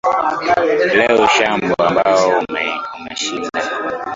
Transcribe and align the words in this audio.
leo 0.99 1.15
ushambo 1.27 1.73
ambaye 1.87 2.31
ameshinda 2.95 3.59